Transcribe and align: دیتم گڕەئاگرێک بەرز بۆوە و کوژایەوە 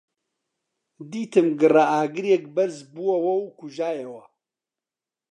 دیتم 1.11 1.47
گڕەئاگرێک 1.59 2.43
بەرز 2.55 2.77
بۆوە 2.93 3.33
و 3.43 3.47
کوژایەوە 3.59 4.23